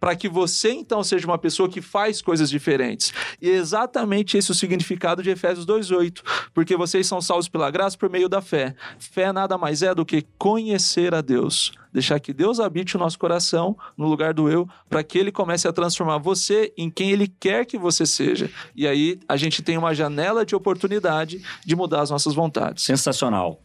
[0.00, 3.12] para que você então seja uma pessoa que faz coisas diferentes.
[3.40, 6.22] E é exatamente esse o significado de Efésios 2:8,
[6.54, 8.74] porque vocês são salvos pela graça por meio da fé.
[8.98, 11.72] Fé nada mais é do que conhecer a Deus.
[11.92, 15.66] Deixar que Deus habite o nosso coração no lugar do eu, para que ele comece
[15.66, 18.50] a transformar você em quem ele quer que você seja.
[18.74, 22.84] E aí a gente tem uma janela de oportunidade de mudar as nossas vontades.
[22.84, 23.60] Sensacional.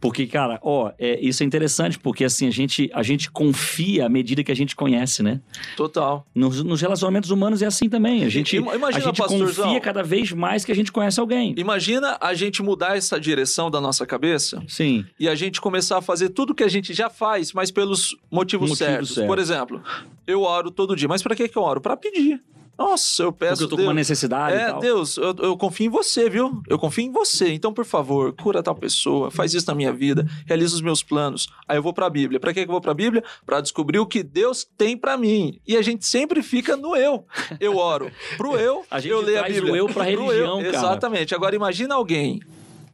[0.00, 4.08] Porque, cara, ó, é, isso é interessante, porque assim, a gente, a gente confia à
[4.08, 5.40] medida que a gente conhece, né?
[5.76, 6.26] Total.
[6.34, 8.24] Nos, nos relacionamentos humanos é assim também.
[8.24, 9.64] A gente, Ima- imagina, a gente pastorzão.
[9.64, 11.54] confia cada vez mais que a gente conhece alguém.
[11.56, 15.04] Imagina a gente mudar essa direção da nossa cabeça Sim.
[15.18, 18.76] e a gente começar a fazer tudo que a gente já faz, mas pelos motivos,
[18.76, 19.14] certos.
[19.14, 19.82] Por exemplo,
[20.26, 21.80] eu oro todo dia, mas para que que eu oro?
[21.80, 22.40] Para pedir.
[22.78, 24.78] Nossa, eu peço Porque eu tô com Deus, uma necessidade e É.
[24.78, 26.60] Deus, eu, eu confio em você, viu?
[26.68, 27.52] Eu confio em você.
[27.52, 31.48] Então, por favor, cura tal pessoa, faz isso na minha vida, realiza os meus planos.
[31.66, 32.38] Aí eu vou pra Bíblia.
[32.38, 33.24] Pra que eu vou pra Bíblia?
[33.46, 35.58] Pra descobrir o que Deus tem pra mim.
[35.66, 37.24] E a gente sempre fica no eu.
[37.58, 39.72] Eu oro pro eu, A gente eu leio a Bíblia.
[39.72, 40.68] o eu pra religião, cara.
[40.68, 41.34] Exatamente.
[41.34, 42.40] Agora imagina alguém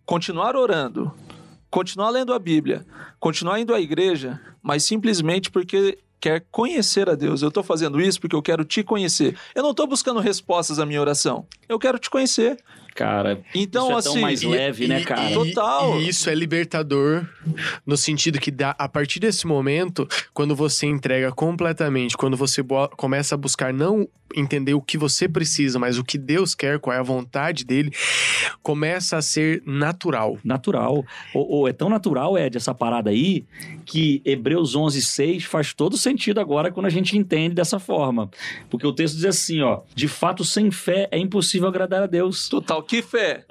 [0.07, 1.13] continuar orando,
[1.71, 2.85] continuar lendo a Bíblia,
[3.19, 7.43] continuar indo à igreja, mas simplesmente porque quer conhecer a Deus.
[7.43, 9.37] Eu estou fazendo isso porque eu quero te conhecer.
[9.57, 11.45] Eu não estou buscando respostas à minha oração.
[11.69, 12.63] Eu quero te conhecer.
[12.95, 15.31] Cara, Então, isso é tão assim, mais e- leve, né, cara?
[15.31, 16.01] E- Total.
[16.01, 17.27] E isso é libertador
[17.87, 22.63] no sentido que dá, a partir desse momento, quando você entrega completamente, quando você
[22.97, 26.97] começa a buscar não entender o que você precisa, mas o que Deus quer, qual
[26.97, 27.93] é a vontade dele,
[28.63, 30.39] começa a ser natural.
[30.45, 31.05] Natural.
[31.35, 33.45] Ou, ou é tão natural, Ed, essa parada aí,
[33.85, 38.31] que Hebreus 11, 6 faz todo sentido agora quando a gente entende dessa forma.
[38.71, 42.49] Porque o texto diz assim, ó, de fato, sem fé é impossível agradar a Deus.
[42.49, 43.45] Total Que fé?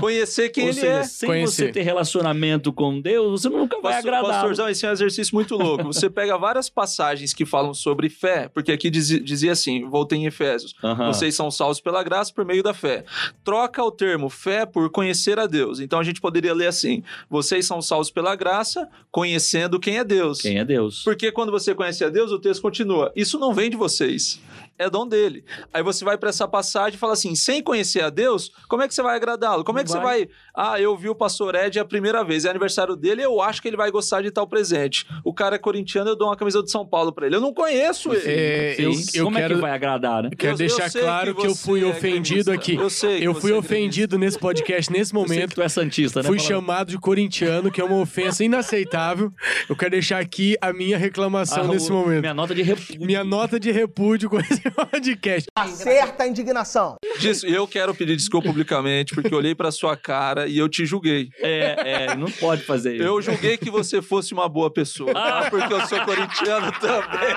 [0.00, 1.02] Conhecer quem Ou ele seja, é.
[1.04, 1.66] sem Conhecer.
[1.66, 4.32] você ter relacionamento com Deus, você nunca vai Pastor- agradar.
[4.40, 5.84] Pastorzão, esse é um exercício muito louco.
[5.84, 10.26] Você pega várias passagens que falam sobre fé, porque aqui dizi- dizia assim, voltei em
[10.26, 11.06] Efésios, Aham.
[11.12, 13.04] vocês são salvos pela graça por meio da fé.
[13.44, 15.80] Troca o termo fé por conhecer a Deus.
[15.80, 20.40] Então a gente poderia ler assim, vocês são salvos pela graça, conhecendo quem é Deus.
[20.40, 21.02] Quem é Deus?
[21.04, 23.12] Porque quando você conhece a Deus, o texto continua.
[23.14, 24.40] Isso não vem de vocês.
[24.78, 25.44] É dom dele.
[25.72, 28.88] Aí você vai para essa passagem e fala assim: sem conhecer a Deus, como é
[28.88, 29.64] que você vai agradá-lo?
[29.64, 30.28] Como é que Não você vai.
[30.54, 33.68] Ah, eu vi o pastor Ed a primeira vez, é aniversário dele, eu acho que
[33.68, 35.06] ele vai gostar de tal presente.
[35.24, 37.36] O cara é corintiano, eu dou uma camisa do São Paulo para ele.
[37.36, 38.22] Eu não conheço ele.
[38.26, 40.30] É, eu, eu Como é quero, que vai agradar, né?
[40.36, 42.52] quero Eu- eu deixar sei claro que, eu você fui é ofendido gremista.
[42.52, 42.74] aqui.
[42.74, 45.54] Eu sei que Eu fui é ofendido nesse podcast, nesse Eu sei que momento.
[45.54, 46.28] tu é santista, né?
[46.28, 49.32] Fui Fala- chamado de corintiano, que é uma ofensa inaceitável.
[49.68, 52.20] Eu quero deixar aqui a minha reclamação Ah, nesse o- momento.
[52.20, 53.00] Minha nota de repúdio.
[53.06, 55.46] Minha nota de repúdio com esse podcast.
[55.56, 56.96] Acerta a indignação.
[57.18, 60.84] Disso, eu quero pedir desculpa publicamente, porque eu olhei para sua cara e eu te
[60.86, 61.30] julguei.
[61.38, 63.02] É, é, não pode fazer isso.
[63.02, 65.48] Eu julguei que você fosse uma boa pessoa, tá?
[65.50, 67.34] porque eu sou corintiano também.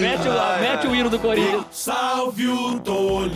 [0.00, 1.66] Mete o, mete o hino do Corinthians.
[1.70, 3.32] Salve o Tolima.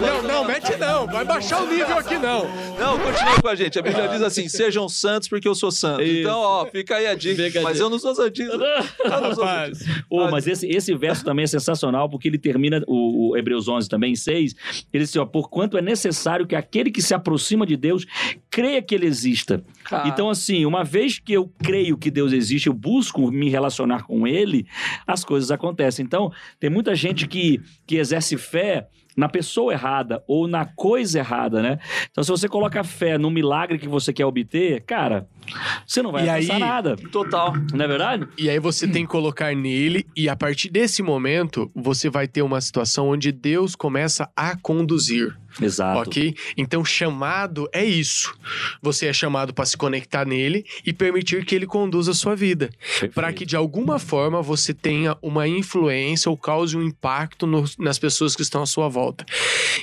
[0.00, 1.06] Não, não, mete não.
[1.06, 2.46] Vai baixar o nível aqui, não.
[2.78, 3.78] Não, continua com a gente.
[3.78, 6.02] A Bíblia diz assim: sejam santos porque eu sou santo.
[6.02, 6.20] Isso.
[6.20, 7.42] Então, ó, fica aí a dica.
[7.44, 7.84] Fica a mas dica.
[7.84, 8.50] eu não sou santista.
[9.04, 10.04] Eu não sou santista.
[10.08, 13.88] Ô, mas esse, esse verso também é sensacional, porque ele termina, o, o Hebreus 11
[13.88, 14.54] também, 6,
[14.92, 18.06] ele diz assim, ó, porquanto é necessário que aquele que se aproxima de Deus
[18.50, 19.62] creia que ele exista.
[19.84, 24.04] Cara, Então, assim, uma vez que eu creio que Deus existe, eu busco me relacionar
[24.04, 24.66] com Ele,
[25.06, 26.04] as coisas acontecem.
[26.04, 31.60] Então, tem muita gente que, que exerce fé na pessoa errada ou na coisa errada,
[31.62, 31.78] né?
[32.10, 35.28] Então, se você coloca fé no milagre que você quer obter, cara,
[35.86, 36.96] você não vai E alcançar aí- nada.
[37.10, 37.52] total.
[37.72, 38.28] Não é verdade?
[38.38, 42.42] E aí você tem que colocar nele, e a partir desse momento, você vai ter
[42.42, 45.36] uma situação onde Deus começa a conduzir.
[45.60, 46.08] Exato.
[46.08, 46.32] Ok?
[46.56, 48.32] Então, chamado é isso.
[48.80, 52.70] Você é chamado para se conectar nele e permitir que ele conduza a sua vida.
[53.16, 57.98] Para que, de alguma forma, você tenha uma influência ou cause um impacto no- nas
[57.98, 59.26] pessoas que estão à sua volta.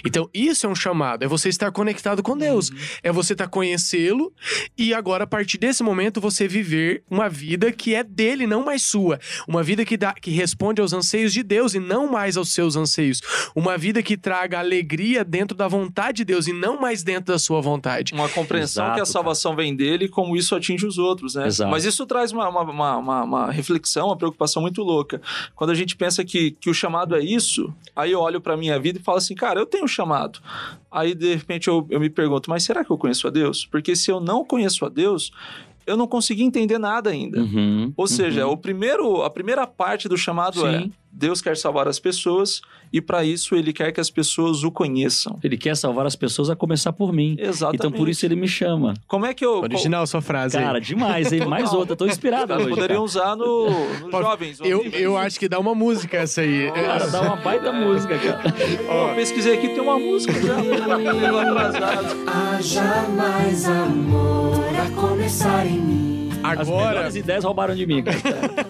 [0.05, 1.23] Então, isso é um chamado.
[1.23, 2.71] É você estar conectado com Deus.
[3.03, 4.31] É você estar conhecê-lo
[4.77, 8.81] e agora, a partir desse momento, você viver uma vida que é dele, não mais
[8.83, 9.19] sua.
[9.47, 12.75] Uma vida que, dá, que responde aos anseios de Deus e não mais aos seus
[12.75, 13.21] anseios.
[13.55, 17.39] Uma vida que traga alegria dentro da vontade de Deus e não mais dentro da
[17.39, 18.13] sua vontade.
[18.13, 21.47] Uma compreensão Exato, que a salvação vem dele e como isso atinge os outros, né?
[21.47, 21.71] Exato.
[21.71, 25.21] Mas isso traz uma, uma, uma, uma- uma reflexão, uma preocupação muito louca.
[25.55, 28.79] Quando a gente pensa que, que o chamado é isso, aí eu olho pra minha
[28.79, 30.39] vida e falo assim, cara, eu tenho um chamado.
[30.91, 33.65] Aí, de repente, eu, eu me pergunto, mas será que eu conheço a Deus?
[33.65, 35.31] Porque se eu não conheço a Deus,
[35.87, 37.39] eu não consegui entender nada ainda.
[37.41, 38.53] Uhum, Ou seja, uhum.
[38.53, 40.91] o primeiro, a primeira parte do chamado é Sim.
[41.11, 42.61] Deus quer salvar as pessoas
[42.93, 45.39] e para isso ele quer que as pessoas o conheçam.
[45.43, 47.35] Ele quer salvar as pessoas a começar por mim.
[47.39, 47.75] Exatamente.
[47.77, 48.93] Então por isso ele me chama.
[49.07, 50.63] Como é que eu Original sua frase aí.
[50.63, 51.45] Cara, demais, hein?
[51.47, 51.95] Mais outra.
[51.95, 52.75] Tô inspirado Elas hoje.
[52.75, 53.03] poderiam cara.
[53.05, 54.59] usar no, nos Pode- jovens.
[54.61, 56.71] Eu, eu acho que dá uma música essa aí.
[56.71, 58.53] Cara, dá uma baita música, cara.
[58.89, 60.57] Ó, pesquisei aqui, tem uma música já.
[61.41, 62.15] Atrasado.
[62.27, 64.56] Haja mais amor
[65.27, 66.29] começar em mim.
[66.41, 68.01] As Agora, melhores ideias roubaram de mim.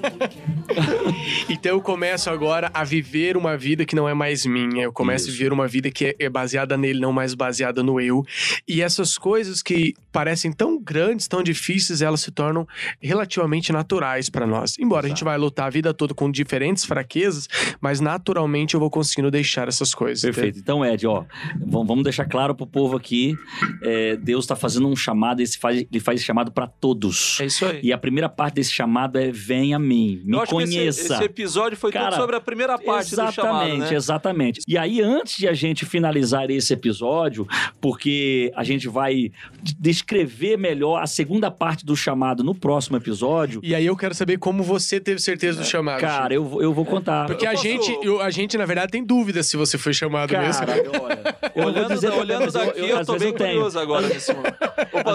[1.59, 4.83] então eu começo agora a viver uma vida que não é mais minha.
[4.83, 5.31] Eu começo Isso.
[5.31, 8.23] a viver uma vida que é- baseada nele, não mais baseada no eu.
[8.67, 12.67] E essas coisas que parecem tão grandes, tão difíceis, elas se tornam
[13.01, 14.75] relativamente naturais para nós.
[14.79, 17.47] Embora a gente vai lutar a vida toda com diferentes fraquezas,
[17.81, 20.21] mas naturalmente eu vou conseguindo deixar essas coisas.
[20.21, 20.59] Perfeito.
[20.59, 21.23] Então, Ed, ó,
[21.65, 23.35] vam- vamos deixar claro pro povo aqui:
[23.81, 27.39] é, Deus tá fazendo um chamado, esse faz, ele faz esse chamado para todos.
[27.39, 27.79] É isso aí.
[27.83, 30.73] E a primeira parte desse chamado é: vem a mim, me eu acho conheça.
[30.73, 33.31] que esse, esse episódio foi Cara, tudo sobre a primeira parte do chamado,
[33.67, 33.95] Exatamente, né?
[33.95, 34.61] exatamente.
[34.67, 37.47] E aí, antes de a gente finalizar esse episódio,
[37.81, 39.31] porque a gente vai
[39.79, 44.37] descrever melhor a segunda parte do chamado no próximo episódio, E aí eu quero saber
[44.37, 46.01] como você teve certeza do chamado.
[46.01, 47.25] cara, eu, vou- eu vou contar.
[47.27, 49.93] Porque Eu a, posso- gente, eu- a gente, na verdade, tem dúvida se você foi
[49.93, 50.65] chamado mesmo.
[50.65, 54.33] Cara, olha, eu vou Olhando, dizer olhando daqui, eu- eu, tô bem curioso agora nesse
[54.33, 54.57] momento.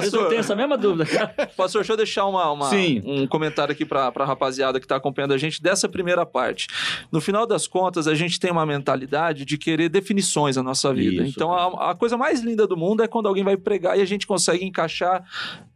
[0.01, 1.51] Vezes eu pastor, tenho essa mesma dúvida, cara.
[1.57, 3.03] pastor, deixa eu deixar uma, uma- Sim.
[3.05, 6.67] um comentário aqui pra, pra rapaziada que tá acompanhando a gente dessa primeira parte.
[7.11, 11.23] No final das contas, a gente tem uma mentalidade de querer definições na nossa vida.
[11.23, 14.03] Isso, então, a, a coisa mais linda do mundo é quando alguém vai pregar e
[14.03, 15.25] a gente consegue encaixar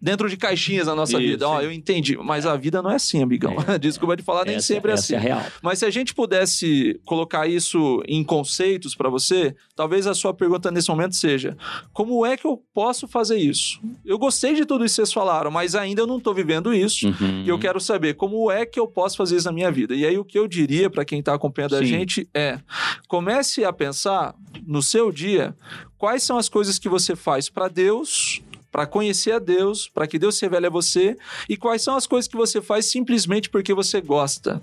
[0.07, 1.49] dentro de caixinhas na nossa Isso, vida.
[1.49, 1.65] Ó, sim.
[1.65, 3.57] eu entendi, mas a vida não é assim, amigão.
[3.81, 5.15] Desculpa de falar, nem Essa- sempre é essa assim.
[5.15, 5.43] é a real.
[5.61, 10.71] Mas se a gente pudesse colocar isso em conceitos para você, talvez a sua pergunta
[10.71, 11.57] nesse momento seja:
[11.93, 13.81] como é que eu posso fazer isso?
[14.05, 17.09] Eu gostei de tudo isso que vocês falaram, mas ainda eu não estou vivendo isso.
[17.09, 17.43] Uhum.
[17.45, 19.93] E eu quero saber como é que eu posso fazer isso na minha vida.
[19.93, 21.87] E aí o que eu diria para quem está acompanhando a Sim.
[21.87, 22.61] gente é:
[23.09, 25.57] comece a pensar no seu dia
[25.99, 28.43] quais são as coisas que você faz para Deus,
[28.77, 31.17] para conhecer a Deus, para que Deus se revele a você,
[31.49, 34.61] e quais são as coisas que você faz simplesmente porque você gosta.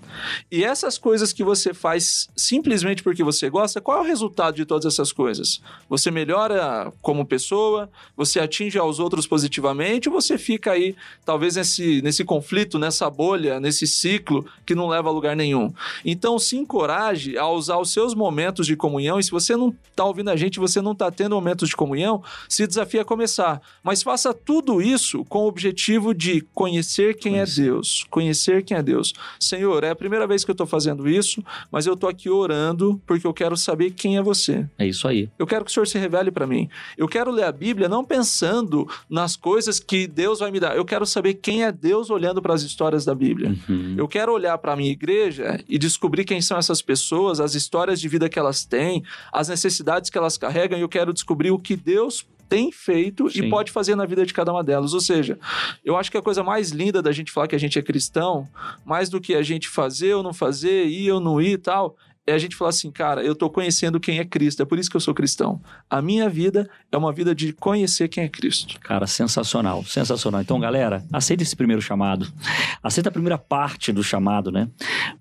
[0.52, 4.66] E essas coisas que você faz simplesmente porque você gosta, qual é o resultado de
[4.66, 5.64] todas essas coisas?
[5.90, 10.96] Você melhora como pessoa, você atinge aos outros positivamente, ou você fica aí,
[11.26, 15.74] talvez nesse, nesse conflito, nessa bolha, nesse ciclo que não leva a lugar nenhum.
[16.06, 20.06] Então, se encoraje a usar os seus momentos de comunhão, e se você não está
[20.06, 23.60] ouvindo a gente, você não está tendo momentos de comunhão, se desafia a começar.
[23.82, 27.62] Mas faça tudo isso com o objetivo de conhecer quem Conhecer.
[27.62, 28.06] é Deus.
[28.10, 29.14] Conhecer quem é Deus.
[29.40, 33.02] Senhor, é a primeira vez que eu estou fazendo isso, mas eu estou aqui orando
[33.08, 34.68] porque eu quero saber quem é você.
[34.78, 35.30] É isso aí.
[35.40, 36.70] Eu quero que o Senhor se revele para mim.
[36.98, 40.76] Eu quero ler a Bíblia não pensando nas coisas que Deus vai me dar.
[40.76, 43.56] Eu quero saber quem é Deus olhando para as histórias da Bíblia.
[43.70, 43.96] Uhum.
[43.98, 48.00] Eu quero olhar para a minha igreja e descobrir quem são essas pessoas, as histórias
[48.00, 51.60] de vida que elas têm, as necessidades que elas carregam, e eu quero descobrir o
[51.60, 53.46] que Deus tem feito Sim.
[53.46, 54.94] e pode fazer na vida de cada uma delas.
[54.94, 55.40] Ou seja,
[55.84, 58.48] eu acho que a coisa mais linda da gente falar que a gente é cristão,
[58.86, 61.98] mais do que a gente fazer ou não fazer, ir ou não ir e tal,
[62.26, 64.90] é a gente falar assim, cara, eu tô conhecendo quem é Cristo, é por isso
[64.90, 65.62] que eu sou cristão.
[65.90, 68.80] A minha vida é uma vida de conhecer quem é Cristo.
[68.80, 70.42] Cara, sensacional, sensacional.
[70.42, 72.32] Então, galera, aceita esse primeiro chamado.
[72.82, 74.70] Aceita a primeira parte do chamado, né?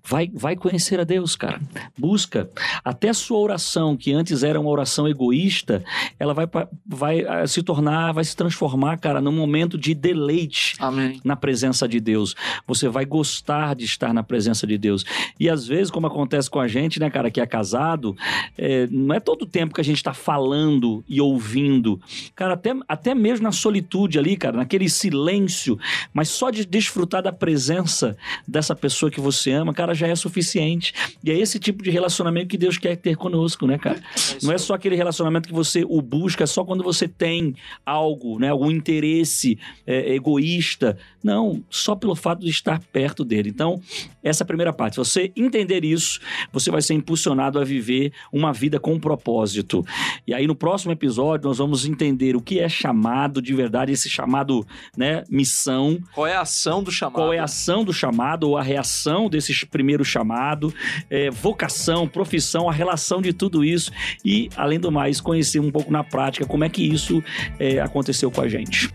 [0.07, 1.59] Vai, vai conhecer a Deus, cara.
[1.97, 2.49] Busca.
[2.85, 5.83] Até a sua oração, que antes era uma oração egoísta,
[6.17, 6.47] ela vai,
[6.85, 11.19] vai ah, se tornar, vai se transformar, cara, num momento de deleite Amém.
[11.23, 12.33] na presença de Deus.
[12.65, 15.03] Você vai gostar de estar na presença de Deus.
[15.37, 18.15] E às vezes, como acontece com a gente, né, cara, que é casado,
[18.57, 21.99] é, não é todo o tempo que a gente está falando e ouvindo.
[22.35, 25.77] Cara, até, até mesmo na solitude ali, cara, naquele silêncio,
[26.13, 28.15] mas só de desfrutar da presença
[28.47, 30.93] dessa pessoa que você ama, cara, já é suficiente.
[31.23, 34.01] E é esse tipo de relacionamento que Deus quer ter conosco, né, cara?
[34.41, 38.49] Não é só aquele relacionamento que você o busca só quando você tem algo, né,
[38.49, 40.97] algum interesse é, egoísta.
[41.23, 43.49] Não, só pelo fato de estar perto dele.
[43.49, 43.81] Então,
[44.21, 44.97] essa é a primeira parte.
[44.97, 46.19] Você entender isso,
[46.51, 49.83] você vai ser impulsionado a viver uma vida com propósito.
[50.27, 54.09] E aí, no próximo episódio, nós vamos entender o que é chamado de verdade, esse
[54.09, 54.65] chamado,
[54.95, 57.15] né, missão, Qual é a ação do chamado?
[57.15, 60.73] qual é a ação do chamado ou a reação desse primeiro chamado,
[61.09, 63.91] é, vocação, profissão, a relação de tudo isso
[64.23, 67.23] e, além do mais, conhecer um pouco na prática como é que isso
[67.59, 68.89] é, aconteceu com a gente.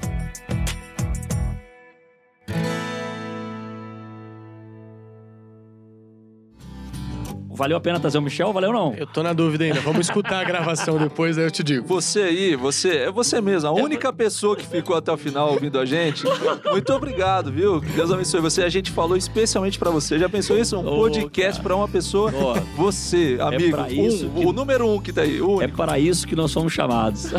[7.59, 8.53] Valeu a pena trazer o Michel?
[8.53, 8.94] Valeu não?
[8.94, 9.81] Eu tô na dúvida ainda.
[9.81, 11.87] Vamos escutar a gravação depois, aí eu te digo.
[11.88, 15.79] Você aí, você, é você mesmo, a única pessoa que ficou até o final ouvindo
[15.79, 16.23] a gente.
[16.71, 17.81] Muito obrigado, viu?
[17.81, 18.62] Que Deus abençoe você.
[18.62, 20.18] A gente falou especialmente pra você.
[20.18, 20.77] Já pensou isso?
[20.79, 22.33] Um Ô, podcast pra uma pessoa.
[22.35, 25.38] Ó, Você, amigo, pra isso um, que- o número um que tá aí.
[25.38, 25.77] É único.
[25.77, 27.33] para isso que nós somos chamados.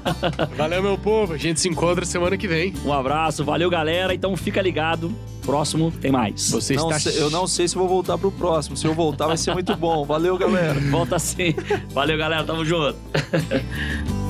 [0.56, 1.32] Valeu, meu povo.
[1.32, 2.74] A gente se encontra semana que vem.
[2.84, 4.12] Um abraço, valeu galera.
[4.14, 5.10] Então fica ligado.
[5.42, 6.50] Próximo tem mais.
[6.50, 7.10] Você Não está...
[7.10, 8.76] sei- eu não sei se vou voltar pro próximo.
[8.76, 10.04] Se eu voltar, vai ser muito bom.
[10.04, 10.78] Valeu, galera.
[10.90, 11.54] Volta assim.
[11.92, 12.96] Valeu galera, tamo junto.